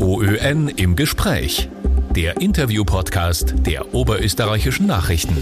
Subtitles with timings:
[0.00, 1.68] OÖN im Gespräch.
[2.16, 5.36] Der Interview-Podcast der Oberösterreichischen Nachrichten.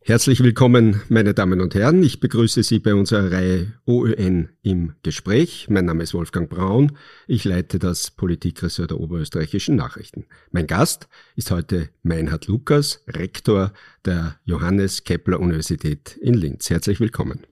[0.00, 2.02] Herzlich willkommen, meine Damen und Herren.
[2.02, 5.66] Ich begrüße Sie bei unserer Reihe OÖN im Gespräch.
[5.68, 6.96] Mein Name ist Wolfgang Braun.
[7.26, 10.24] Ich leite das Politikressort der Oberösterreichischen Nachrichten.
[10.50, 13.72] Mein Gast ist heute Meinhard Lukas, Rektor
[14.06, 16.70] der Johannes Kepler Universität in Linz.
[16.70, 17.46] Herzlich willkommen.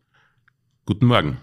[0.87, 1.37] Guten Morgen.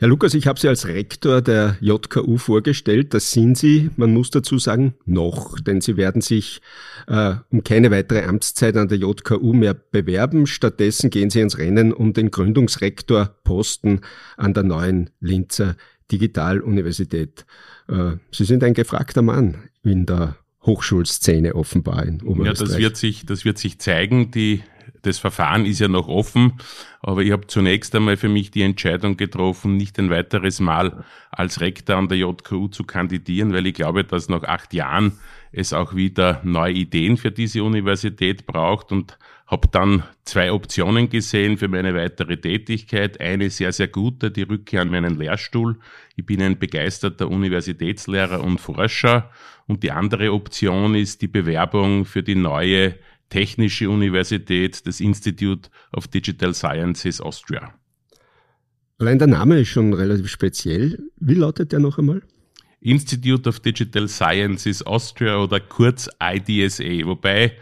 [0.00, 3.12] Herr Lukas, ich habe Sie als Rektor der JKU vorgestellt.
[3.12, 6.62] Das sind Sie, man muss dazu sagen, noch, denn Sie werden sich
[7.06, 10.46] äh, um keine weitere Amtszeit an der JKU mehr bewerben.
[10.46, 14.00] Stattdessen gehen Sie ins Rennen um den Gründungsrektorposten
[14.38, 15.76] an der neuen Linzer
[16.10, 17.44] Digitaluniversität.
[17.86, 22.70] Äh, Sie sind ein gefragter Mann in der Hochschulszene offenbar in Oberösterreich.
[22.70, 24.30] Ja, das wird sich, das wird sich zeigen.
[24.30, 24.62] Die
[25.02, 26.54] das Verfahren ist ja noch offen,
[27.00, 31.60] aber ich habe zunächst einmal für mich die Entscheidung getroffen, nicht ein weiteres Mal als
[31.60, 35.18] Rektor an der JKU zu kandidieren, weil ich glaube, dass nach acht Jahren
[35.52, 39.18] es auch wieder neue Ideen für diese Universität braucht und
[39.50, 43.20] habe dann zwei Optionen gesehen für meine weitere Tätigkeit.
[43.20, 45.80] Eine sehr, sehr gute, die Rückkehr an meinen Lehrstuhl.
[46.14, 49.28] Ich bin ein begeisterter Universitätslehrer und Forscher.
[49.66, 52.94] Und die andere Option ist die Bewerbung für die neue
[53.30, 57.72] Technische Universität, das Institute of Digital Sciences Austria.
[58.98, 60.98] Allein der Name ist schon relativ speziell.
[61.18, 62.22] Wie lautet der noch einmal?
[62.80, 67.06] Institute of Digital Sciences Austria oder kurz IDSA.
[67.06, 67.56] Wobei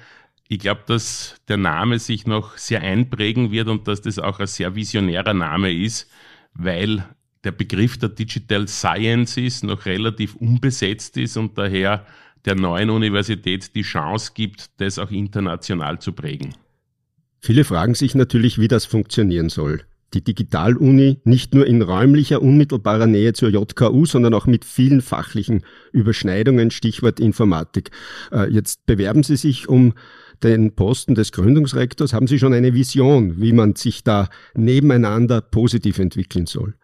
[0.48, 4.46] ich glaube, dass der Name sich noch sehr einprägen wird und dass das auch ein
[4.46, 6.10] sehr visionärer Name ist,
[6.54, 7.04] weil
[7.44, 12.06] der Begriff der Digital Sciences noch relativ unbesetzt ist und daher
[12.44, 16.54] der neuen Universität die Chance gibt, das auch international zu prägen.
[17.40, 19.82] Viele fragen sich natürlich, wie das funktionieren soll.
[20.14, 25.62] Die Digitaluni nicht nur in räumlicher unmittelbarer Nähe zur JKU, sondern auch mit vielen fachlichen
[25.92, 27.90] Überschneidungen, Stichwort Informatik.
[28.32, 29.92] Äh, jetzt bewerben Sie sich um
[30.42, 32.14] den Posten des Gründungsrektors.
[32.14, 36.74] Haben Sie schon eine Vision, wie man sich da nebeneinander positiv entwickeln soll?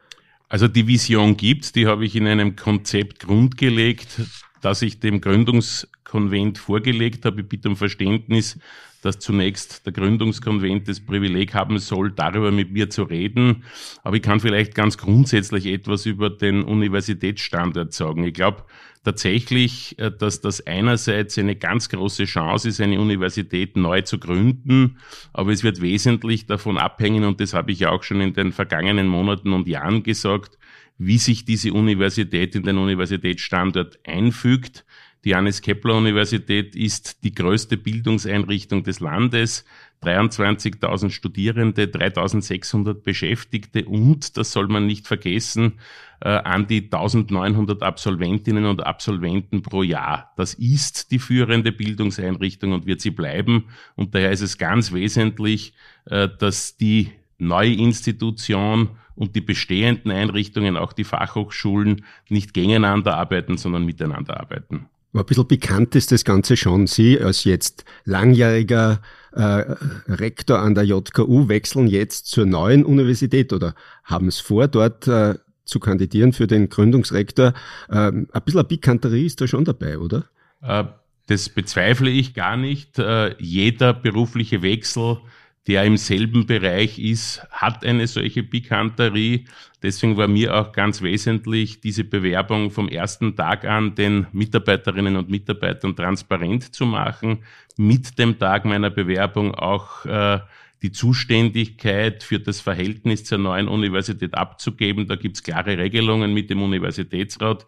[0.48, 4.21] Also die Vision gibt's, die habe ich in einem Konzept grundgelegt,
[4.64, 7.42] das ich dem Gründungskonvent vorgelegt habe.
[7.42, 8.58] Ich bitte um Verständnis,
[9.02, 13.64] dass zunächst der Gründungskonvent das Privileg haben soll, darüber mit mir zu reden.
[14.03, 18.24] Aber ich kann vielleicht ganz grundsätzlich etwas über den Universitätsstandort sagen.
[18.24, 18.64] Ich glaube
[19.04, 24.97] tatsächlich, äh, dass das einerseits eine ganz große Chance ist, eine Universität neu zu gründen.
[25.34, 28.53] Aber es wird wesentlich davon abhängen, und das habe ich ja auch schon in den
[28.53, 30.56] vergangenen Monaten und Jahren gesagt,
[30.99, 34.84] wie sich diese Universität in den Universitätsstandort einfügt.
[35.25, 39.65] Die Johannes Kepler Universität ist die größte Bildungseinrichtung des Landes.
[40.03, 45.78] 23.000 Studierende, 3.600 Beschäftigte und, das soll man nicht vergessen,
[46.21, 50.33] äh, an die 1.900 Absolventinnen und Absolventen pro Jahr.
[50.37, 53.65] Das ist die führende Bildungseinrichtung und wird sie bleiben.
[53.97, 55.72] Und daher ist es ganz wesentlich,
[56.04, 63.56] äh, dass die neue Institution und die bestehenden Einrichtungen, auch die Fachhochschulen, nicht gegeneinander arbeiten,
[63.56, 64.86] sondern miteinander arbeiten.
[65.12, 66.86] ein bisschen bekannt ist das Ganze schon.
[66.86, 69.00] Sie als jetzt langjähriger
[69.32, 69.64] äh,
[70.08, 75.34] Rektor an der JKU wechseln jetzt zur neuen Universität oder haben es vor, dort äh,
[75.64, 77.54] zu kandidieren für den Gründungsrektor.
[77.91, 80.24] Ähm, ein bisschen Pikanterie ist da schon dabei, oder?
[80.62, 80.84] Äh,
[81.26, 82.98] das bezweifle ich gar nicht.
[82.98, 85.19] Äh, jeder berufliche Wechsel
[85.66, 89.47] der im selben Bereich ist, hat eine solche Pikanterie.
[89.82, 95.30] Deswegen war mir auch ganz wesentlich, diese Bewerbung vom ersten Tag an den Mitarbeiterinnen und
[95.30, 97.44] Mitarbeitern transparent zu machen,
[97.76, 100.41] mit dem Tag meiner Bewerbung auch äh,
[100.82, 105.08] die Zuständigkeit für das Verhältnis zur neuen Universität abzugeben.
[105.08, 107.66] Da gibt's klare Regelungen mit dem Universitätsrat.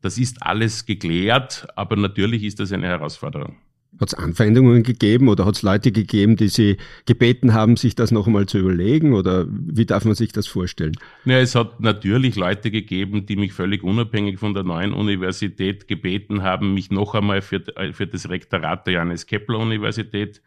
[0.00, 3.56] Das ist alles geklärt, aber natürlich ist das eine Herausforderung.
[4.00, 8.10] Hat es Anfeindungen gegeben oder hat es Leute gegeben, die Sie gebeten haben, sich das
[8.10, 9.12] noch einmal zu überlegen?
[9.12, 10.96] Oder wie darf man sich das vorstellen?
[11.24, 16.42] Ja, es hat natürlich Leute gegeben, die mich völlig unabhängig von der neuen Universität gebeten
[16.42, 17.62] haben, mich noch einmal für,
[17.92, 20.40] für das Rektorat der Johannes Kepler Universität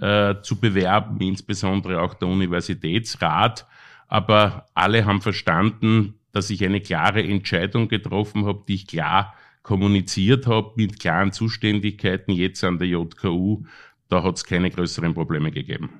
[0.00, 3.66] äh, zu bewerben, insbesondere auch der Universitätsrat.
[4.08, 10.46] Aber alle haben verstanden, dass ich eine klare Entscheidung getroffen habe, die ich klar kommuniziert
[10.46, 13.64] habe mit klaren Zuständigkeiten jetzt an der JKU,
[14.08, 15.90] da hat es keine größeren Probleme gegeben.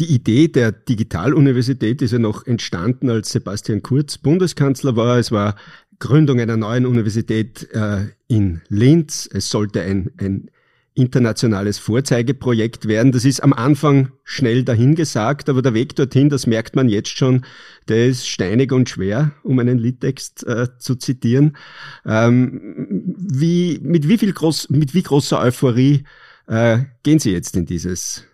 [0.00, 5.18] Die Idee der Digitaluniversität ist ja noch entstanden, als Sebastian Kurz Bundeskanzler war.
[5.18, 5.54] Es war
[5.98, 9.28] Gründung einer neuen Universität äh, in Linz.
[9.32, 10.50] Es sollte ein, ein
[10.94, 13.12] internationales Vorzeigeprojekt werden.
[13.12, 17.44] Das ist am Anfang schnell dahingesagt, aber der Weg dorthin, das merkt man jetzt schon,
[17.88, 21.56] der ist steinig und schwer, um einen Liedtext äh, zu zitieren.
[22.04, 26.04] Ähm, wie, mit, wie viel groß, mit wie großer Euphorie
[26.46, 28.26] äh, gehen Sie jetzt in dieses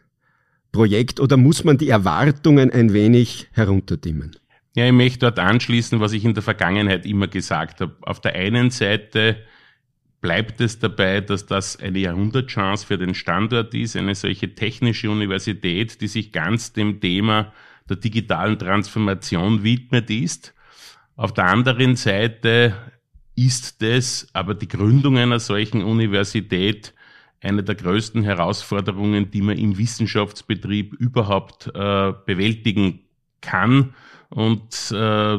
[0.73, 4.37] Projekt oder muss man die Erwartungen ein wenig herunterdimmen?
[4.75, 7.97] Ja, ich möchte dort anschließen, was ich in der Vergangenheit immer gesagt habe.
[8.03, 9.37] Auf der einen Seite
[10.21, 16.01] bleibt es dabei, dass das eine Jahrhundertchance für den Standort ist, eine solche technische Universität,
[16.01, 17.53] die sich ganz dem Thema
[17.89, 20.55] der digitalen Transformation widmet ist.
[21.17, 22.75] Auf der anderen Seite
[23.35, 26.95] ist es aber die Gründung einer solchen Universität
[27.41, 33.01] eine der größten Herausforderungen, die man im Wissenschaftsbetrieb überhaupt äh, bewältigen
[33.41, 33.95] kann.
[34.29, 35.39] Und äh,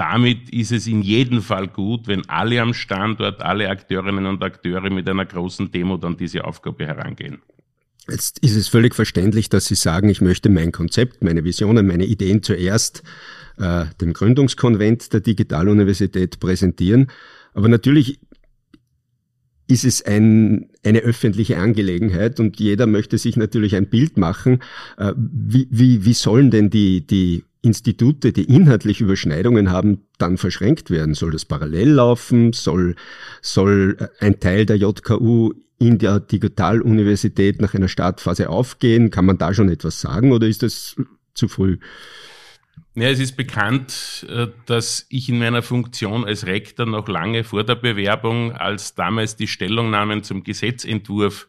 [0.00, 4.88] damit ist es in jedem Fall gut, wenn alle am Standort, alle Akteurinnen und Akteure
[4.88, 7.42] mit einer großen Demo dann diese Aufgabe herangehen.
[8.08, 12.06] Jetzt ist es völlig verständlich, dass Sie sagen, ich möchte mein Konzept, meine Visionen, meine
[12.06, 13.02] Ideen zuerst
[13.58, 17.08] äh, dem Gründungskonvent der Digitaluniversität präsentieren.
[17.52, 18.20] Aber natürlich
[19.68, 24.62] ist es ein, eine öffentliche Angelegenheit und jeder möchte sich natürlich ein Bild machen.
[24.96, 30.90] Äh, wie, wie, wie sollen denn die, die Institute, die inhaltlich Überschneidungen haben, dann verschränkt
[30.90, 31.14] werden?
[31.14, 32.52] Soll das parallel laufen?
[32.52, 32.96] Soll,
[33.42, 39.10] soll ein Teil der JKU in der Digitaluniversität nach einer Startphase aufgehen?
[39.10, 40.96] Kann man da schon etwas sagen oder ist das
[41.34, 41.78] zu früh?
[42.94, 47.64] Ja, es ist bekannt, äh, dass ich in meiner Funktion als Rektor noch lange vor
[47.64, 51.48] der Bewerbung, als damals die Stellungnahmen zum Gesetzentwurf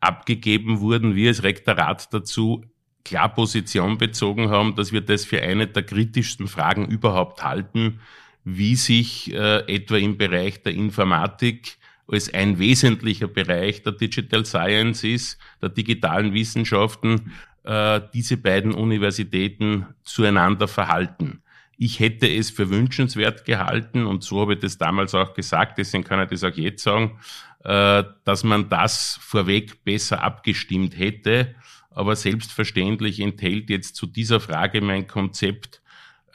[0.00, 2.64] abgegeben wurden, wir als Rektorat dazu
[3.08, 8.00] klar Position bezogen haben, dass wir das für eine der kritischsten Fragen überhaupt halten,
[8.44, 15.38] wie sich äh, etwa im Bereich der Informatik als ein wesentlicher Bereich der Digital Sciences,
[15.60, 17.32] der digitalen Wissenschaften,
[17.64, 21.42] äh, diese beiden Universitäten zueinander verhalten.
[21.76, 26.04] Ich hätte es für wünschenswert gehalten und so habe ich das damals auch gesagt, deswegen
[26.04, 27.18] kann ich das auch jetzt sagen,
[27.64, 31.54] äh, dass man das vorweg besser abgestimmt hätte.
[31.98, 35.82] Aber selbstverständlich enthält jetzt zu dieser Frage mein Konzept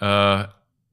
[0.02, 0.44] äh,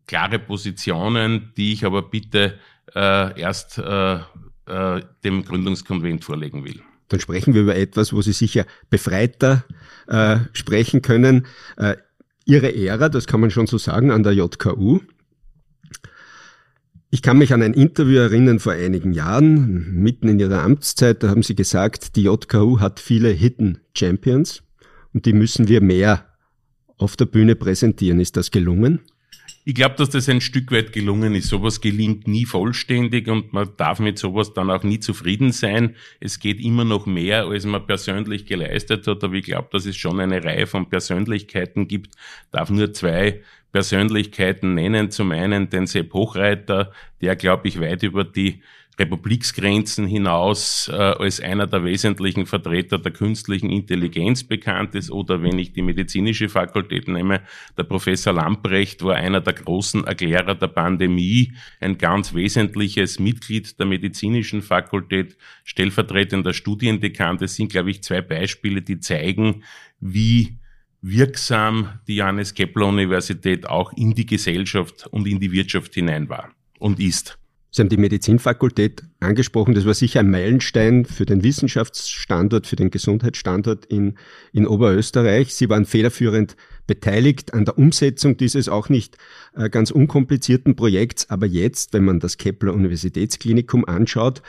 [0.07, 2.57] klare Positionen, die ich aber bitte
[2.95, 4.21] äh, erst äh,
[4.67, 6.81] äh, dem Gründungskonvent vorlegen will.
[7.09, 9.65] Dann sprechen wir über etwas, wo Sie sicher befreiter
[10.07, 11.49] äh, sprechen können.
[11.77, 11.97] Äh,
[12.45, 15.01] Ihre Ära, das kann man schon so sagen, an der JKU.
[17.13, 21.29] Ich kann mich an ein Interview erinnern vor einigen Jahren, mitten in Ihrer Amtszeit, da
[21.29, 24.63] haben Sie gesagt, die JKU hat viele Hidden Champions
[25.13, 26.25] und die müssen wir mehr
[26.99, 28.21] auf der Bühne präsentieren.
[28.21, 29.01] Ist das gelungen?
[29.65, 31.49] Ich glaube, dass das ein Stück weit gelungen ist.
[31.49, 35.97] Sowas gelingt nie vollständig und man darf mit sowas dann auch nie zufrieden sein.
[36.19, 39.23] Es geht immer noch mehr, als man persönlich geleistet hat.
[39.23, 42.15] Aber ich glaube, dass es schon eine Reihe von Persönlichkeiten gibt.
[42.53, 45.11] Darf nur zwei Persönlichkeiten nennen.
[45.11, 48.63] Zum einen den Sepp Hochreiter, der, glaube ich, weit über die
[49.01, 55.11] Republiksgrenzen hinaus äh, als einer der wesentlichen Vertreter der künstlichen Intelligenz bekannt ist.
[55.11, 57.41] Oder wenn ich die medizinische Fakultät nehme,
[57.79, 63.87] der Professor Lamprecht war einer der großen Erklärer der Pandemie, ein ganz wesentliches Mitglied der
[63.87, 67.39] medizinischen Fakultät, stellvertretender Studiendekan.
[67.39, 69.65] Das sind, glaube ich, zwei Beispiele, die zeigen,
[70.01, 70.60] wie
[71.03, 76.51] wirksam die Johannes Kepler Universität auch in die Gesellschaft und in die Wirtschaft hinein war
[76.79, 77.40] und ist.
[77.73, 79.75] Sie haben die Medizinfakultät angesprochen.
[79.75, 84.19] Das war sicher ein Meilenstein für den Wissenschaftsstandort, für den Gesundheitsstandort in,
[84.53, 85.55] in Oberösterreich.
[85.55, 86.57] Sie waren federführend
[86.89, 89.17] beteiligt an der Umsetzung dieses auch nicht
[89.55, 91.31] äh, ganz unkomplizierten Projekts.
[91.31, 94.43] Aber jetzt, wenn man das Kepler Universitätsklinikum anschaut,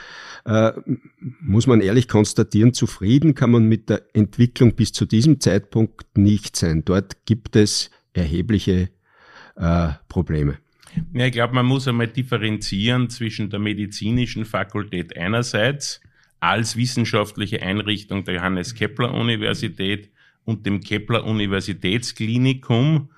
[0.46, 0.72] äh,
[1.40, 6.56] muss man ehrlich konstatieren, zufrieden kann man mit der Entwicklung bis zu diesem Zeitpunkt nicht
[6.56, 6.84] sein.
[6.84, 8.90] Dort gibt es erhebliche
[9.58, 10.58] äh, Probleme.
[11.14, 16.02] Ja, ich glaube, man muss einmal differenzieren zwischen der medizinischen Fakultät einerseits
[16.40, 20.10] als wissenschaftliche Einrichtung der Johannes Kepler Universität
[20.44, 23.12] und dem Kepler Universitätsklinikum,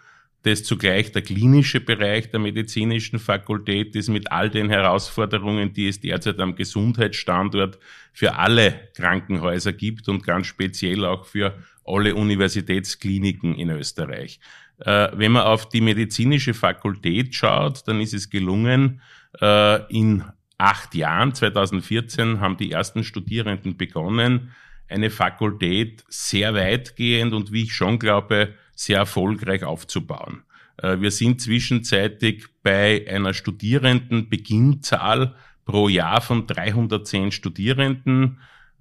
[0.43, 6.01] das zugleich der klinische Bereich der medizinischen Fakultät ist mit all den Herausforderungen, die es
[6.01, 7.79] derzeit am Gesundheitsstandort
[8.11, 14.41] für alle Krankenhäuser gibt und ganz speziell auch für alle Universitätskliniken in Österreich.
[14.85, 18.99] Äh, wenn man auf die medizinische Fakultät schaut, dann ist es gelungen,
[19.39, 20.25] äh, in
[20.57, 24.51] acht Jahren, 2014, haben die ersten Studierenden begonnen,
[24.89, 30.43] eine Fakultät sehr weitgehend und wie ich schon glaube, sehr erfolgreich aufzubauen.
[30.77, 38.39] Äh, wir sind zwischenzeitig bei einer Studierendenbeginnzahl pro Jahr von 310 Studierenden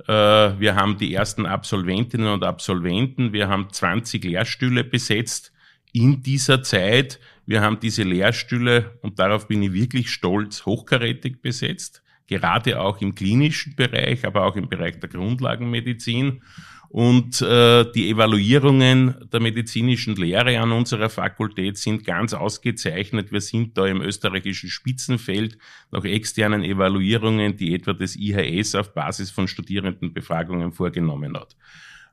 [0.09, 3.33] wir haben die ersten Absolventinnen und Absolventen.
[3.33, 5.52] Wir haben 20 Lehrstühle besetzt
[5.93, 7.21] in dieser Zeit.
[7.47, 12.03] Wir haben diese Lehrstühle, und darauf bin ich wirklich stolz, hochkarätig besetzt.
[12.27, 16.41] Gerade auch im klinischen Bereich, aber auch im Bereich der Grundlagenmedizin.
[16.89, 23.33] Und äh, die Evaluierungen der medizinischen Lehre an unserer Fakultät sind ganz ausgezeichnet.
[23.33, 25.57] Wir sind da im österreichischen Spitzenfeld
[25.91, 31.57] nach externen Evaluierungen, die etwa das IHS auf Basis von Studierendenbefragungen vorgenommen hat.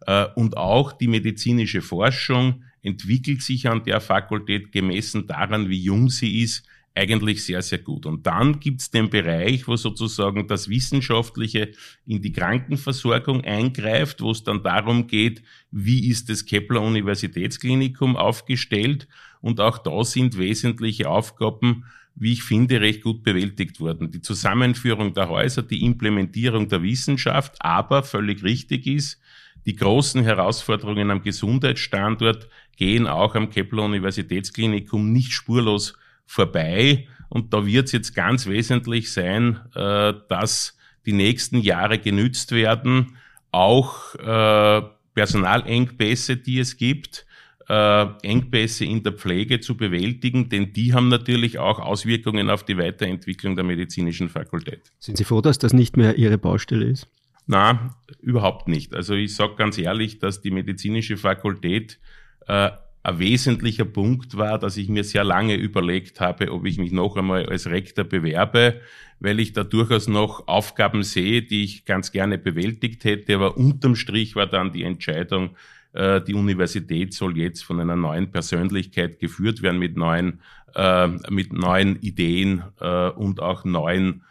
[0.08, 6.10] Äh, und auch die medizinische Forschung entwickelt sich an der Fakultät gemessen daran, wie jung
[6.10, 8.06] sie ist, eigentlich sehr, sehr gut.
[8.06, 11.72] Und dann gibt's den Bereich, wo sozusagen das Wissenschaftliche
[12.06, 19.08] in die Krankenversorgung eingreift, wo es dann darum geht, wie ist das Kepler Universitätsklinikum aufgestellt.
[19.42, 24.12] Und auch da sind wesentliche Aufgaben, wie ich finde, recht gut bewältigt worden.
[24.12, 29.22] Die Zusammenführung der Häuser, die Implementierung der Wissenschaft, aber völlig richtig ist,
[29.66, 32.48] die großen Herausforderungen am Gesundheitsstandort
[32.78, 35.94] gehen auch am Kepler Universitätsklinikum nicht spurlos
[36.26, 37.08] vorbei.
[37.30, 43.18] Und da wird es jetzt ganz wesentlich sein, äh, dass die nächsten Jahre genützt werden,
[43.52, 44.82] auch äh,
[45.14, 47.26] Personalengpässe, die es gibt,
[47.68, 52.78] äh, Engpässe in der Pflege zu bewältigen, denn die haben natürlich auch Auswirkungen auf die
[52.78, 54.92] Weiterentwicklung der medizinischen Fakultät.
[55.00, 57.08] Sind Sie froh, dass das nicht mehr Ihre Baustelle ist?
[57.52, 58.94] Na, überhaupt nicht.
[58.94, 62.00] Also ich sage ganz ehrlich, dass die medizinische Fakultät
[62.46, 62.70] äh,
[63.02, 67.18] ein wesentlicher Punkt war, dass ich mir sehr lange überlegt habe, ob ich mich noch
[67.18, 68.82] einmal als Rektor bewerbe,
[69.20, 73.34] weil ich da durchaus noch Aufgaben sehe, die ich ganz gerne bewältigt hätte.
[73.34, 75.56] Aber unterm Strich war dann die Entscheidung,
[75.94, 80.42] äh, die Universität soll jetzt von einer neuen Persönlichkeit geführt werden mit neuen,
[80.76, 84.22] äh, mit neuen Ideen äh, und auch neuen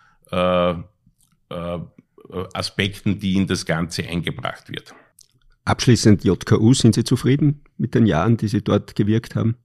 [2.53, 4.95] Aspekten, die in das Ganze eingebracht wird.
[5.65, 9.57] Abschließend JKU, sind Sie zufrieden mit den Jahren, die Sie dort gewirkt haben?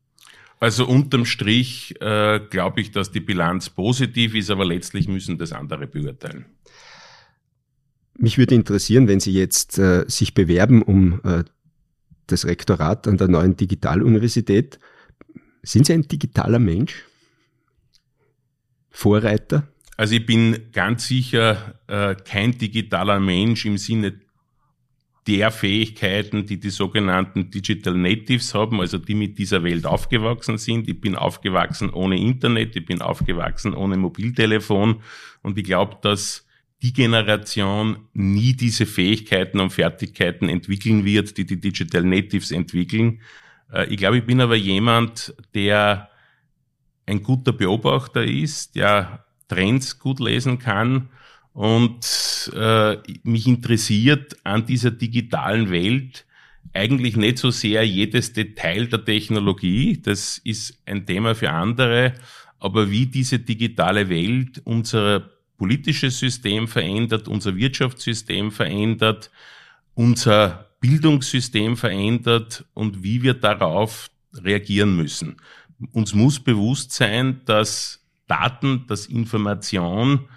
[0.60, 5.52] Also unterm Strich äh, glaube ich, dass die Bilanz positiv ist, aber letztlich müssen das
[5.52, 6.46] andere beurteilen.
[8.18, 11.44] Mich würde interessieren, wenn Sie jetzt äh, sich bewerben um äh,
[12.28, 14.80] das Rektorat an der neuen Digitaluniversität.
[15.64, 17.06] Sind Sie ein digitaler Mensch?
[18.90, 19.68] Vorreiter?
[19.96, 24.20] Also ich bin ganz sicher äh, kein digitaler Mensch im Sinne
[25.28, 30.90] der Fähigkeiten, die die sogenannten Digital Natives haben, also die mit dieser Welt aufgewachsen sind.
[30.90, 35.02] Ich bin aufgewachsen ohne Internet, ich bin aufgewachsen ohne Mobiltelefon
[35.42, 36.46] und ich glaube, dass
[36.82, 43.22] die Generation nie diese Fähigkeiten und Fertigkeiten entwickeln wird, die die Digital Natives entwickeln.
[43.72, 46.10] Äh, ich glaube, ich bin aber jemand, der
[47.06, 51.10] ein guter Beobachter ist, der Trends gut lesen kann.
[51.54, 56.26] Und äh, mich interessiert an dieser digitalen Welt
[56.74, 62.14] eigentlich nicht so sehr jedes Detail der Technologie, das ist ein Thema für andere,
[62.60, 69.30] aber wie diese digitale Welt unser politisches System verändert, unser Wirtschaftssystem verändert,
[69.94, 75.38] unser Bildungssystem verändert und wie wir darauf reagieren müssen.
[75.92, 80.28] Uns muss bewusst sein, dass Daten, dass Information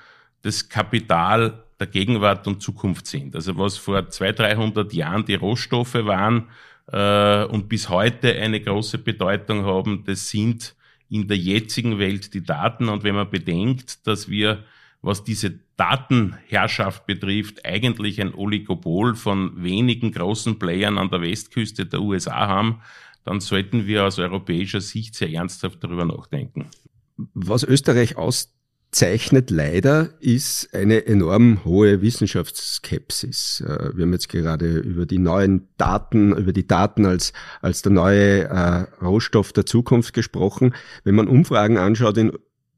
[0.42, 3.34] das Kapital der Gegenwart und Zukunft sind.
[3.34, 6.48] Also was vor 200, 300 Jahren die Rohstoffe waren
[6.90, 10.74] äh, und bis heute eine große Bedeutung haben, das sind
[11.08, 12.88] in der jetzigen Welt die Daten.
[12.88, 14.64] Und wenn man bedenkt, dass wir,
[15.02, 22.00] was diese Datenherrschaft betrifft, eigentlich ein Oligopol von wenigen großen Playern an der Westküste der
[22.00, 22.80] USA haben,
[23.24, 26.70] dann sollten wir aus europäischer Sicht sehr ernsthaft darüber nachdenken.
[27.16, 28.52] Was Österreich aus
[28.90, 33.61] zeichnet leider, ist eine enorm hohe Wissenschaftsskepsis.
[33.61, 37.92] Äh, wir haben jetzt gerade über die neuen Daten, über die Daten als, als der
[37.92, 40.75] neue äh, Rohstoff der Zukunft gesprochen.
[41.04, 42.32] Wenn man Umfragen anschaut in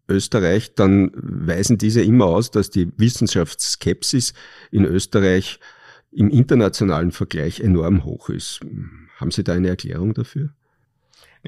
[0.09, 4.33] Österreich, dann weisen diese immer aus, dass die Wissenschaftsskepsis
[4.71, 5.61] in Österreich
[6.11, 8.61] im internationalen Vergleich enorm hoch ist.
[9.17, 10.51] Haben Sie da eine Erklärung dafür?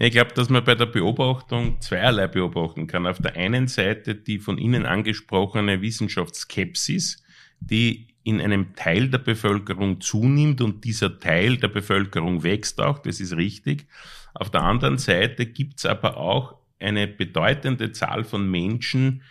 [0.03, 3.07] Ich glaube, dass man bei der Beobachtung zweierlei beobachten kann.
[3.07, 7.23] Auf der einen Seite die von Ihnen angesprochene Wissenschaftsskepsis,
[7.61, 13.21] die in einem Teil der Bevölkerung zunimmt und dieser Teil der Bevölkerung wächst auch, das
[13.21, 13.87] ist richtig.
[14.33, 19.23] Auf der anderen Seite gibt es aber auch eine bedeutende Zahl von Menschen,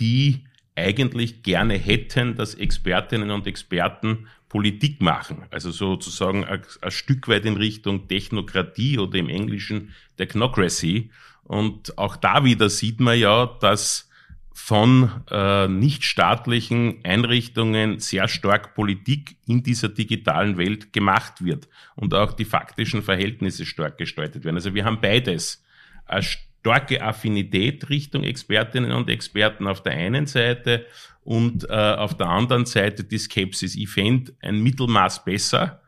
[0.00, 0.44] die
[0.76, 7.46] eigentlich gerne hätten, dass Expertinnen und Experten Politik machen, also sozusagen ein, ein, Stück weit
[7.46, 11.10] in Richtung Technokratie oder im Englischen Technocracy.
[11.44, 14.10] Und auch da wieder sieht man ja, dass
[14.52, 22.32] von äh, nichtstaatlichen Einrichtungen sehr stark Politik in dieser digitalen Welt gemacht wird und auch
[22.32, 24.56] die faktischen Verhältnisse stark gestaltet werden.
[24.56, 25.64] Also wir haben beides.
[26.06, 26.26] Eine
[26.60, 30.86] starke Affinität Richtung Expertinnen und Experten auf der einen Seite
[31.24, 33.74] und äh, auf der anderen Seite die Skepsis.
[33.76, 35.80] Ich fände ein Mittelmaß besser.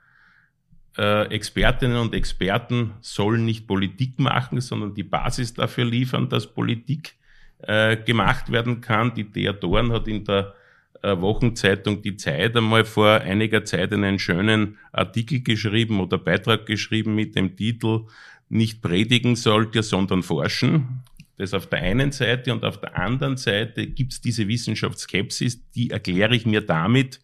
[0.96, 7.14] Äh, Expertinnen und Experten sollen nicht Politik machen, sondern die Basis dafür liefern, dass Politik
[7.58, 9.14] äh, gemacht werden kann.
[9.14, 10.54] Die Thea Dorn hat in der
[11.02, 17.14] äh, Wochenzeitung Die Zeit einmal vor einiger Zeit einen schönen Artikel geschrieben oder Beitrag geschrieben
[17.14, 18.06] mit dem Titel
[18.52, 21.02] Nicht predigen sollt ihr, sondern forschen.
[21.38, 25.90] Das auf der einen Seite und auf der anderen Seite gibt es diese Wissenschaftsskepsis, die
[25.90, 27.20] erkläre ich mir damit,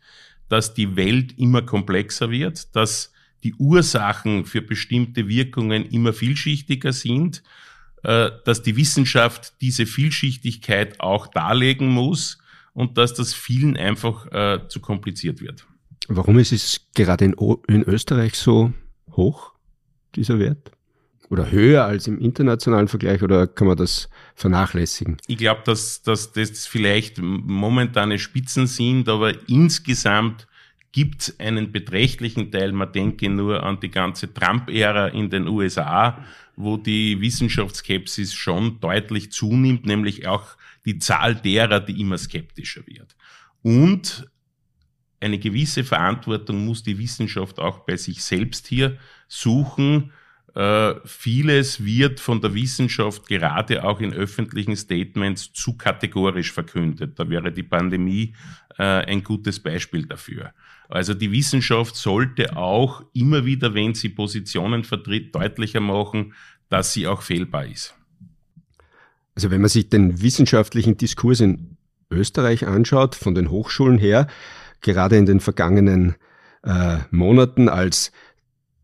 [0.48, 3.12] dass die Welt immer komplexer wird, dass
[3.44, 7.42] die Ursachen für bestimmte Wirkungen immer vielschichtiger sind
[8.04, 12.38] äh, dass die Wissenschaft diese Vielschichtigkeit auch darlegen muss
[12.72, 15.66] und dass das vielen einfach äh, zu kompliziert wird.
[16.06, 17.34] Warum ist es gerade in,
[17.66, 18.72] in Österreich so
[19.10, 19.52] hoch,
[20.14, 20.70] dieser Wert?
[21.30, 25.18] Oder höher als im internationalen Vergleich oder kann man das vernachlässigen?
[25.26, 30.46] Ich glaube, dass, dass das vielleicht momentane Spitzen sind, aber insgesamt
[30.92, 36.24] gibt es einen beträchtlichen Teil, man denke nur an die ganze Trump-Ära in den USA,
[36.56, 40.56] wo die Wissenschaftsskepsis schon deutlich zunimmt, nämlich auch
[40.86, 43.14] die Zahl derer, die immer skeptischer wird.
[43.62, 44.28] Und
[45.20, 50.12] eine gewisse Verantwortung muss die Wissenschaft auch bei sich selbst hier suchen.
[50.58, 57.16] Äh, vieles wird von der Wissenschaft gerade auch in öffentlichen Statements zu kategorisch verkündet.
[57.16, 58.34] Da wäre die Pandemie
[58.76, 60.52] äh, ein gutes Beispiel dafür.
[60.88, 66.34] Also die Wissenschaft sollte auch immer wieder, wenn sie Positionen vertritt, deutlicher machen,
[66.68, 67.94] dass sie auch fehlbar ist.
[69.36, 71.76] Also wenn man sich den wissenschaftlichen Diskurs in
[72.10, 74.26] Österreich anschaut, von den Hochschulen her,
[74.80, 76.16] gerade in den vergangenen
[76.64, 78.10] äh, Monaten, als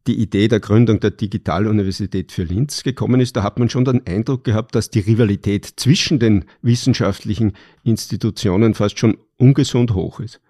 [0.06, 4.06] die Idee der Gründung der Digitaluniversität für Linz gekommen ist, da hat man schon den
[4.06, 10.40] Eindruck gehabt, dass die Rivalität zwischen den wissenschaftlichen Institutionen fast schon ungesund hoch ist.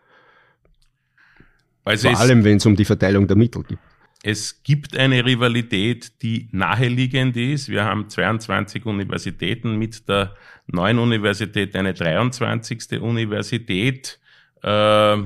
[1.84, 3.78] Also Vor allem, wenn es um die Verteilung der Mittel geht.
[4.22, 7.68] Es gibt eine Rivalität, die naheliegend ist.
[7.68, 10.34] Wir haben 22 Universitäten mit der
[10.66, 13.02] neuen Universität eine 23.
[13.02, 14.18] Universität
[14.62, 15.16] äh,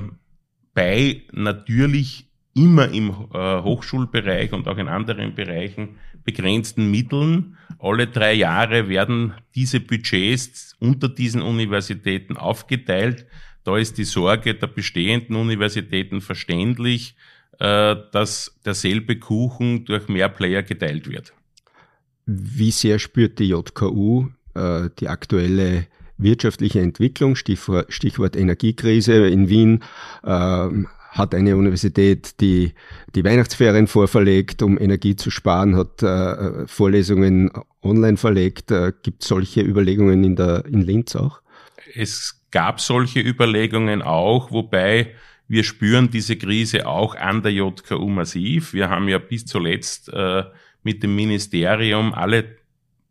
[0.73, 7.57] bei natürlich immer im äh, Hochschulbereich und auch in anderen Bereichen begrenzten Mitteln.
[7.79, 13.25] Alle drei Jahre werden diese Budgets unter diesen Universitäten aufgeteilt.
[13.63, 17.15] Da ist die Sorge der bestehenden Universitäten verständlich,
[17.59, 21.33] äh, dass derselbe Kuchen durch mehr Player geteilt wird.
[22.25, 29.83] Wie sehr spürt die JKU äh, die aktuelle wirtschaftliche Entwicklung, Stichwort, Stichwort Energiekrise in Wien?
[31.09, 32.73] Hat eine Universität die,
[33.15, 38.71] die Weihnachtsferien vorverlegt, um Energie zu sparen, hat äh, Vorlesungen online verlegt.
[38.71, 41.41] Äh, Gibt solche Überlegungen in, der, in Linz auch?
[41.95, 45.15] Es gab solche Überlegungen auch, wobei
[45.47, 48.73] wir spüren diese Krise auch an der JKU massiv.
[48.73, 50.43] Wir haben ja bis zuletzt äh,
[50.83, 52.59] mit dem Ministerium alle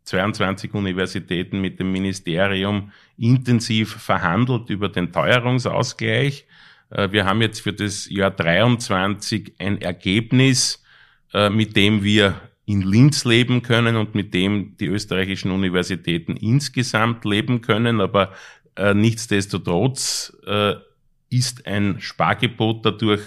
[0.05, 6.45] 22 Universitäten mit dem Ministerium intensiv verhandelt über den Teuerungsausgleich.
[6.89, 10.83] Äh, wir haben jetzt für das Jahr 23 ein Ergebnis,
[11.33, 17.25] äh, mit dem wir in Linz leben können und mit dem die österreichischen Universitäten insgesamt
[17.25, 17.99] leben können.
[17.99, 18.33] Aber
[18.75, 20.37] äh, nichtsdestotrotz
[21.31, 23.21] ist ein Spargebot dadurch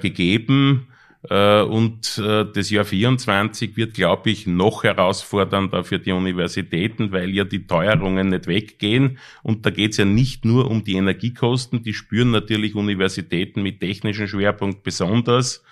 [0.00, 0.88] gegeben.
[1.22, 7.66] Und das Jahr 24 wird, glaube ich, noch herausfordernder für die Universitäten, weil ja die
[7.66, 9.18] Teuerungen nicht weggehen.
[9.42, 13.80] Und da geht es ja nicht nur um die Energiekosten, die spüren natürlich Universitäten mit
[13.80, 15.62] technischem Schwerpunkt besonders.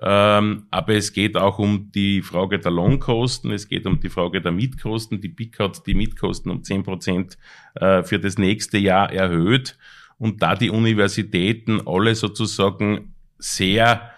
[0.00, 4.40] Ähm, aber es geht auch um die Frage der Lohnkosten, es geht um die Frage
[4.40, 5.20] der Mietkosten.
[5.20, 7.36] Die BIC hat die Mietkosten um zehn Prozent
[7.74, 9.76] äh, für das nächste Jahr erhöht.
[10.18, 14.12] Und da die Universitäten alle sozusagen sehr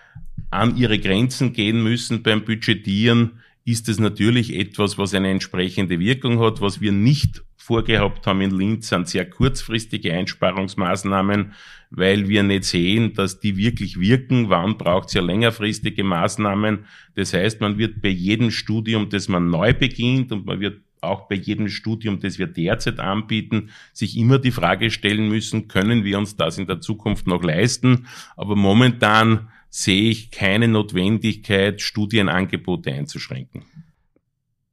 [0.50, 6.40] an ihre Grenzen gehen müssen beim Budgetieren, ist es natürlich etwas, was eine entsprechende Wirkung
[6.40, 6.60] hat.
[6.60, 11.52] Was wir nicht vorgehabt haben in Linz, sind sehr kurzfristige Einsparungsmaßnahmen,
[11.90, 14.48] weil wir nicht sehen, dass die wirklich wirken.
[14.48, 16.86] Wann braucht es ja längerfristige Maßnahmen?
[17.14, 21.28] Das heißt, man wird bei jedem Studium, das man neu beginnt und man wird auch
[21.28, 26.18] bei jedem Studium, das wir derzeit anbieten, sich immer die Frage stellen müssen, können wir
[26.18, 28.06] uns das in der Zukunft noch leisten?
[28.36, 33.64] Aber momentan sehe ich keine Notwendigkeit, Studienangebote einzuschränken.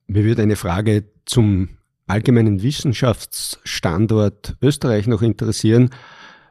[0.07, 1.69] Mir wird eine Frage zum
[2.07, 5.91] allgemeinen Wissenschaftsstandort Österreich noch interessieren.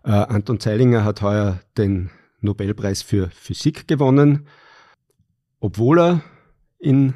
[0.04, 4.46] Äh, Anton Zeilinger hat heuer den Nobelpreis für Physik gewonnen,
[5.58, 6.22] obwohl er
[6.78, 7.14] in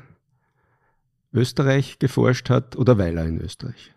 [1.33, 3.93] Österreich geforscht hat oder weil er in Österreich.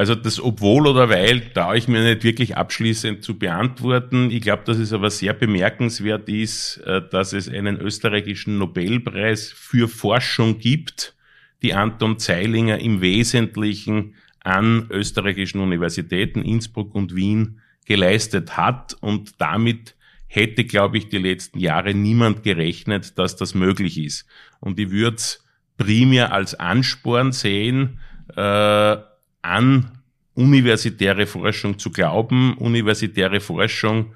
[0.00, 4.30] Also das obwohl oder weil traue ich mir nicht wirklich abschließend zu beantworten.
[4.30, 9.88] Ich glaube, dass es aber sehr bemerkenswert ist, äh, dass es einen österreichischen Nobelpreis für
[9.88, 11.14] Forschung gibt,
[11.60, 19.96] die Anton Zeilinger im Wesentlichen an österreichischen Universitäten Innsbruck und Wien geleistet hat und damit
[20.28, 24.24] hätte, glaube ich, die letzten Jahre niemand gerechnet, dass das möglich ist.
[24.60, 25.44] Und ich würde es
[25.76, 27.98] primär als Ansporn sehen,
[28.34, 28.96] äh,
[29.42, 29.90] an
[30.34, 34.14] universitäre Forschung zu glauben, universitäre Forschung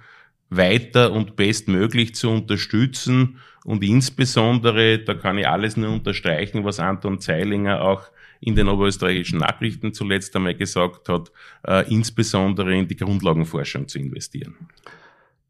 [0.50, 7.18] weiter und bestmöglich zu unterstützen und insbesondere, da kann ich alles nur unterstreichen, was Anton
[7.20, 8.02] Zeilinger auch
[8.40, 11.32] in den oberösterreichischen Nachrichten zuletzt einmal gesagt hat,
[11.66, 14.54] äh, insbesondere in die Grundlagenforschung zu investieren.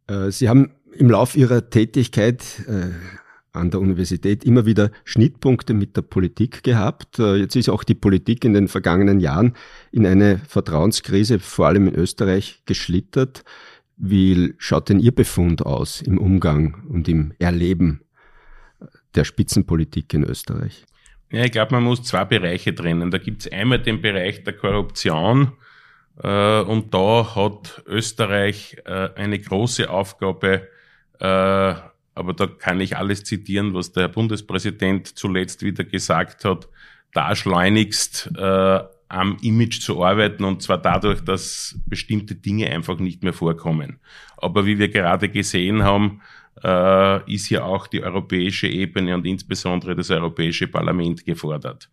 [0.06, 2.92] Äh, Sie haben im Lauf Ihrer Tätigkeit äh,
[3.54, 7.18] an der Universität immer wieder Schnittpunkte mit der Politik gehabt.
[7.18, 9.54] Äh, jetzt ist auch die Politik in den vergangenen Jahren
[9.92, 13.44] in eine Vertrauenskrise, vor allem in Österreich, geschlittert.
[13.96, 18.00] Wie schaut denn Ihr Befund aus im Umgang und im Erleben
[19.14, 20.84] der Spitzenpolitik in Österreich?
[21.30, 23.10] Ja, ich glaube, man muss zwei Bereiche trennen.
[23.10, 25.52] Da gibt es einmal den Bereich der Korruption
[26.22, 30.68] äh, und da hat Österreich äh, eine große Aufgabe,
[32.14, 36.68] aber da kann ich alles zitieren, was der Bundespräsident zuletzt wieder gesagt hat,
[37.12, 43.22] da schleunigst äh, am Image zu arbeiten und zwar dadurch, dass bestimmte Dinge einfach nicht
[43.22, 44.00] mehr vorkommen.
[44.36, 46.20] Aber wie wir gerade gesehen haben,
[46.62, 51.90] äh, ist hier auch die europäische Ebene und insbesondere das Europäische Parlament gefordert.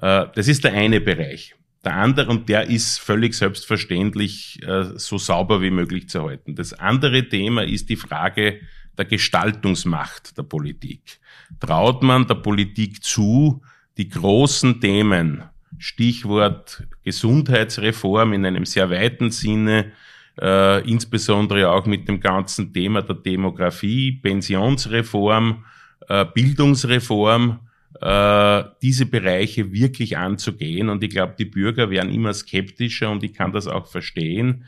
[0.00, 1.54] Äh, das ist der eine Bereich.
[1.84, 6.54] Der andere, und der ist völlig selbstverständlich äh, so sauber wie möglich zu halten.
[6.54, 8.60] Das andere Thema ist die Frage
[8.98, 11.20] der Gestaltungsmacht der Politik.
[11.60, 13.62] Traut man der Politik zu,
[13.96, 15.44] die großen Themen,
[15.78, 19.92] Stichwort Gesundheitsreform in einem sehr weiten Sinne,
[20.40, 25.64] äh, insbesondere auch mit dem ganzen Thema der Demografie, Pensionsreform,
[26.08, 27.60] äh, Bildungsreform,
[28.00, 30.88] äh, diese Bereiche wirklich anzugehen.
[30.88, 34.64] Und ich glaube, die Bürger werden immer skeptischer und ich kann das auch verstehen,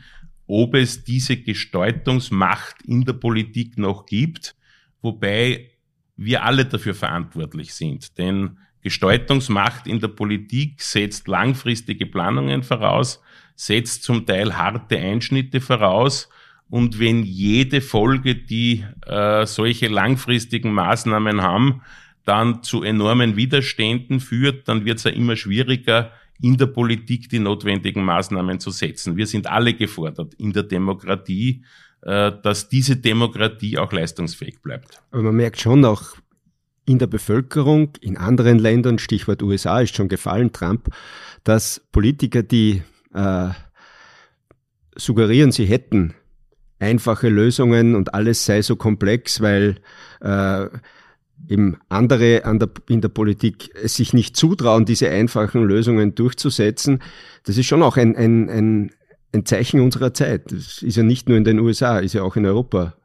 [0.47, 4.55] ob es diese Gestaltungsmacht in der Politik noch gibt,
[5.01, 5.71] wobei
[6.15, 8.17] wir alle dafür verantwortlich sind.
[8.17, 13.21] Denn Gestaltungsmacht in der Politik setzt langfristige Planungen voraus,
[13.55, 16.29] setzt zum Teil harte Einschnitte voraus.
[16.69, 21.81] Und wenn jede Folge, die äh, solche langfristigen Maßnahmen haben,
[22.23, 27.39] dann zu enormen Widerständen führt, dann wird es ja immer schwieriger, in der Politik die
[27.39, 29.17] notwendigen Maßnahmen zu setzen.
[29.17, 31.63] Wir sind alle gefordert in der Demokratie,
[32.01, 35.01] äh, dass diese Demokratie auch leistungsfähig bleibt.
[35.11, 36.15] Aber man merkt schon auch
[36.85, 40.89] in der Bevölkerung, in anderen Ländern, Stichwort USA ist schon gefallen, Trump,
[41.43, 42.81] dass Politiker, die
[43.13, 43.49] äh,
[44.95, 46.13] suggerieren, sie hätten
[46.79, 49.77] einfache Lösungen und alles sei so komplex, weil
[50.21, 50.67] äh,
[51.47, 56.99] eben andere an der, in der Politik sich nicht zutrauen, diese einfachen Lösungen durchzusetzen.
[57.45, 58.91] Das ist schon auch ein, ein, ein,
[59.33, 60.51] ein Zeichen unserer Zeit.
[60.51, 62.95] Das ist ja nicht nur in den USA, ist ja auch in Europa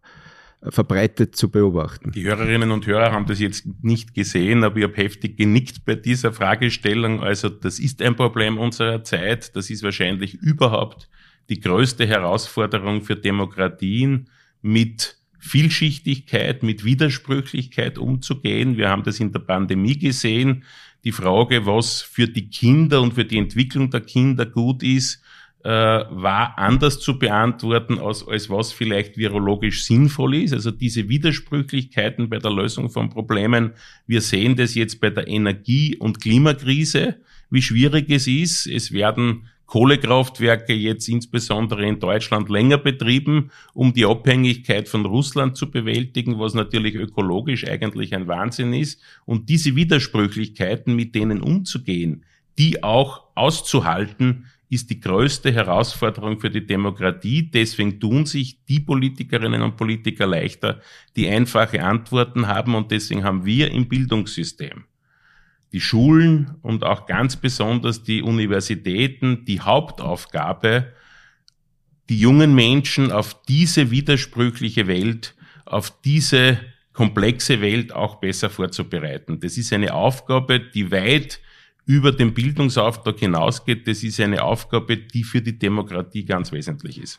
[0.69, 2.13] verbreitet zu beobachten.
[2.13, 5.97] Die Hörerinnen und Hörer haben das jetzt nicht gesehen, aber ich habe heftig genickt bei
[5.97, 7.21] dieser Fragestellung.
[7.21, 9.57] Also das ist ein Problem unserer Zeit.
[9.57, 11.09] Das ist wahrscheinlich überhaupt
[11.49, 14.29] die größte Herausforderung für Demokratien
[14.61, 18.77] mit Vielschichtigkeit, mit Widersprüchlichkeit umzugehen.
[18.77, 20.63] Wir haben das in der Pandemie gesehen.
[21.03, 25.21] Die Frage, was für die Kinder und für die Entwicklung der Kinder gut ist,
[25.65, 30.53] äh, war anders zu beantworten, als, als was vielleicht virologisch sinnvoll ist.
[30.53, 33.73] Also diese Widersprüchlichkeiten bei der Lösung von Problemen.
[34.07, 37.17] Wir sehen das jetzt bei der Energie- und Klimakrise,
[37.51, 38.69] wie schwierig es ist.
[38.69, 45.71] Es werden Kohlekraftwerke jetzt insbesondere in Deutschland länger betrieben, um die Abhängigkeit von Russland zu
[45.71, 49.01] bewältigen, was natürlich ökologisch eigentlich ein Wahnsinn ist.
[49.25, 52.27] Und diese Widersprüchlichkeiten, mit denen umzugehen,
[52.59, 57.51] die auch auszuhalten, ist die größte Herausforderung für die Demokratie.
[57.51, 60.83] Deswegen tun sich die Politikerinnen und Politiker leichter,
[61.17, 62.75] die einfache Antworten haben.
[62.75, 64.85] Und deswegen haben wir im Bildungssystem
[65.73, 70.93] die Schulen und auch ganz besonders die Universitäten die Hauptaufgabe,
[72.09, 76.61] die jungen Menschen auf diese widersprüchliche Welt, auf diese
[76.93, 79.41] komplexe Welt auch besser vorzubereiten.
[79.41, 81.41] Das ist eine Aufgabe, die weit
[81.87, 87.19] über den Bildungsauftrag hinausgeht, das ist eine Aufgabe, die für die Demokratie ganz wesentlich ist.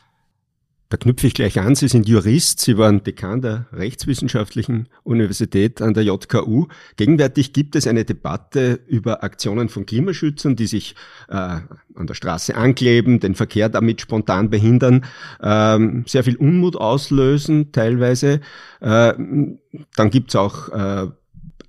[0.94, 1.74] Da knüpfe ich gleich an.
[1.74, 6.68] Sie sind Jurist, Sie waren Dekan der Rechtswissenschaftlichen Universität an der JKU.
[6.96, 10.94] Gegenwärtig gibt es eine Debatte über Aktionen von Klimaschützern, die sich
[11.28, 15.04] äh, an der Straße ankleben, den Verkehr damit spontan behindern,
[15.42, 18.40] ähm, sehr viel Unmut auslösen teilweise.
[18.80, 19.14] Äh,
[19.96, 21.08] dann gibt's auch äh,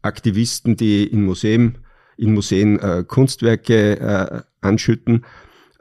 [0.03, 1.79] Aktivisten, die in Museen,
[2.15, 5.25] in Museen äh, Kunstwerke äh, anschütten.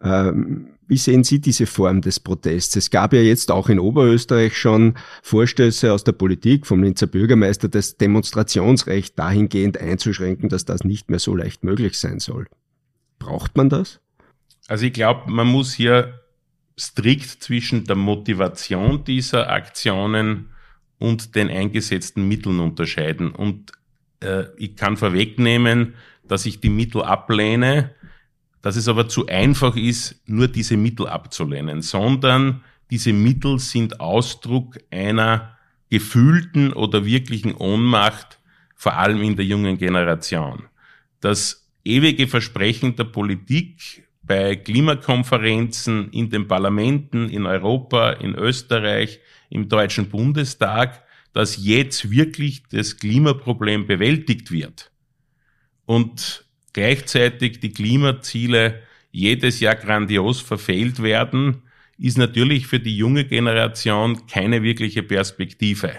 [0.00, 2.77] Ähm, wie sehen Sie diese Form des Protests?
[2.77, 7.68] Es gab ja jetzt auch in Oberösterreich schon Vorstöße aus der Politik vom Linzer Bürgermeister,
[7.68, 12.47] das Demonstrationsrecht dahingehend einzuschränken, dass das nicht mehr so leicht möglich sein soll.
[13.18, 14.01] Braucht man das?
[14.66, 16.20] Also ich glaube, man muss hier
[16.79, 20.51] strikt zwischen der Motivation dieser Aktionen
[20.99, 23.31] und den eingesetzten Mitteln unterscheiden.
[23.31, 23.73] Und
[24.20, 25.94] äh, ich kann vorwegnehmen,
[26.27, 27.90] dass ich die Mittel ablehne,
[28.64, 34.79] dass es aber zu einfach ist, nur diese Mittel abzulehnen, sondern diese Mittel sind Ausdruck
[34.90, 35.59] einer
[35.90, 38.40] gefühlten oder wirklichen Ohnmacht,
[38.74, 40.62] vor allem in der jungen Generation.
[41.20, 49.68] Das ewige Versprechen der Politik bei Klimakonferenzen in den Parlamenten in Europa, in Österreich, im
[49.68, 51.03] Deutschen Bundestag,
[51.35, 54.90] dass jetzt wirklich das Klimaproblem bewältigt wird.
[55.85, 56.43] Und
[56.74, 61.62] gleichzeitig die Klimaziele jedes Jahr grandios verfehlt werden,
[61.96, 65.92] ist natürlich für die junge Generation keine wirkliche Perspektive.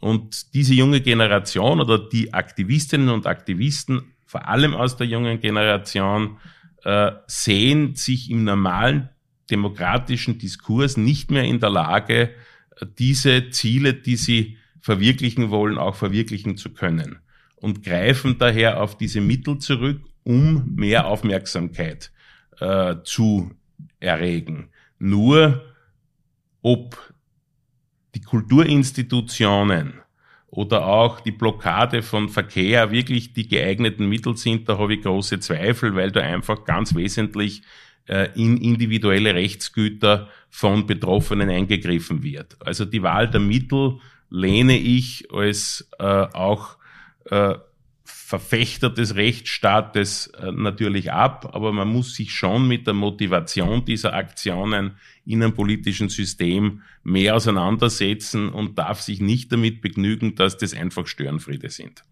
[0.00, 6.38] Und diese junge Generation oder die Aktivistinnen und Aktivisten, vor allem aus der jungen Generation,
[6.84, 9.10] äh, sehen sich im normalen
[9.50, 12.30] demokratischen Diskurs nicht mehr in der Lage,
[12.98, 17.18] diese Ziele, die sie verwirklichen wollen, auch verwirklichen zu können
[17.60, 22.10] und greifen daher auf diese Mittel zurück, um mehr Aufmerksamkeit
[22.60, 23.50] äh, zu
[24.00, 24.70] erregen.
[24.98, 25.62] Nur
[26.62, 27.14] ob
[28.14, 29.94] die Kulturinstitutionen
[30.48, 35.40] oder auch die Blockade von Verkehr wirklich die geeigneten Mittel sind, da habe ich große
[35.40, 37.62] Zweifel, weil da einfach ganz wesentlich
[38.06, 42.56] äh, in individuelle Rechtsgüter von Betroffenen eingegriffen wird.
[42.60, 43.98] Also die Wahl der Mittel
[44.30, 46.77] lehne ich als äh, auch
[47.30, 47.54] äh,
[48.04, 54.14] Verfechter des Rechtsstaates äh, natürlich ab, aber man muss sich schon mit der Motivation dieser
[54.14, 54.92] Aktionen
[55.26, 61.06] in einem politischen System mehr auseinandersetzen und darf sich nicht damit begnügen, dass das einfach
[61.06, 62.02] Störenfriede sind.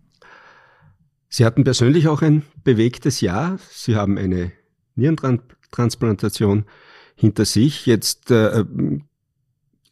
[1.29, 3.59] Sie hatten persönlich auch ein bewegtes Jahr.
[3.70, 4.52] Sie haben eine
[4.94, 6.66] Nierentransplantation
[7.14, 7.87] hinter sich.
[7.87, 8.64] Jetzt äh,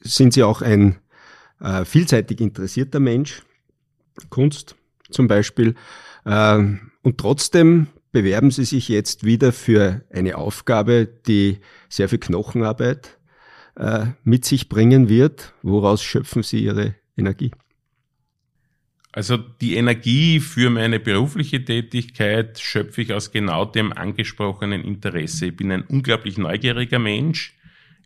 [0.00, 0.96] sind Sie auch ein
[1.60, 3.42] äh, vielseitig interessierter Mensch.
[4.28, 4.76] Kunst,
[5.10, 5.74] zum Beispiel.
[6.26, 13.18] Ähm, und trotzdem bewerben Sie sich jetzt wieder für eine Aufgabe, die sehr viel Knochenarbeit
[13.76, 15.52] äh, mit sich bringen wird.
[15.62, 17.50] Woraus schöpfen Sie Ihre Energie?
[19.12, 25.46] Also die Energie für meine berufliche Tätigkeit schöpfe ich aus genau dem angesprochenen Interesse.
[25.46, 27.56] Ich bin ein unglaublich neugieriger Mensch.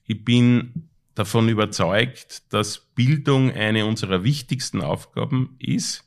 [0.04, 6.04] Ich bin davon überzeugt, dass Bildung eine unserer wichtigsten Aufgaben ist.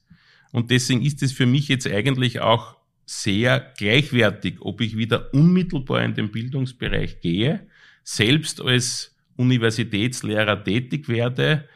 [0.51, 6.03] Und deswegen ist es für mich jetzt eigentlich auch sehr gleichwertig, ob ich wieder unmittelbar
[6.03, 7.67] in den Bildungsbereich gehe,
[8.03, 11.67] selbst als Universitätslehrer tätig werde,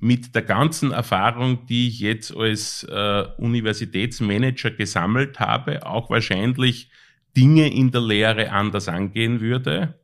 [0.00, 6.90] mit der ganzen Erfahrung, die ich jetzt als äh, Universitätsmanager gesammelt habe, auch wahrscheinlich
[7.36, 9.94] Dinge in der Lehre anders angehen würde,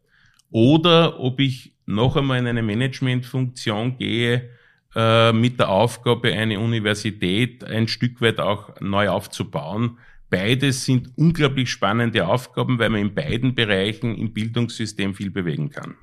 [0.50, 4.50] oder ob ich noch einmal in eine Managementfunktion gehe,
[4.94, 9.98] äh, mit der Aufgabe, eine Universität ein Stück weit auch neu aufzubauen.
[10.30, 15.96] Beides sind unglaublich spannende Aufgaben, weil man in beiden Bereichen im Bildungssystem viel bewegen kann.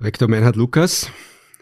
[0.00, 1.10] Rektor Meinhard Lukas,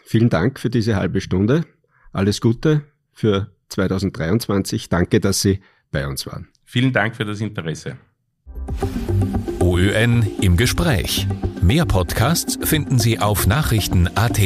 [0.04, 1.64] vielen Dank für diese halbe Stunde.
[2.12, 4.88] Alles Gute für 2023.
[4.88, 6.48] Danke, dass Sie bei uns waren.
[6.64, 7.96] Vielen Dank für das Interesse.
[9.60, 11.26] OÖN im Gespräch.
[11.62, 14.40] Mehr Podcasts finden Sie auf Nachrichten.at.